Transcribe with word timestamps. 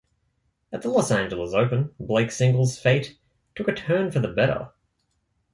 At 0.73 0.81
the 0.81 0.89
Los 0.89 1.11
Angeles 1.11 1.53
Open, 1.53 1.93
Blake's 1.99 2.35
singles 2.35 2.79
fate 2.79 3.19
took 3.53 3.67
a 3.67 3.75
turn 3.75 4.09
for 4.09 4.17
the 4.17 4.29
better. 4.29 4.71